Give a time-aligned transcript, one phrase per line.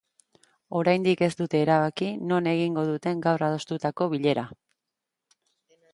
[0.79, 4.47] Oraindik ez dute erabaki non egingo duten gaur adostutako bilera.